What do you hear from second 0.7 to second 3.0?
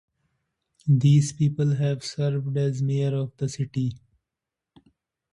These people have served as